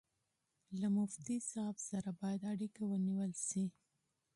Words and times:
له 0.79 0.87
مفتي 0.97 1.37
صاحب 1.51 1.77
سره 1.89 2.09
باید 2.19 2.41
اړیکه 2.51 2.81
ونیول 2.91 3.31
شي. 3.47 3.65